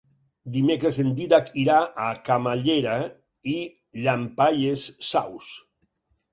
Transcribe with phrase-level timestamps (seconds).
[0.53, 1.75] Dimecres en Dídac irà
[2.07, 2.97] a Camallera
[3.55, 3.57] i
[4.03, 5.55] Llampaies Saus.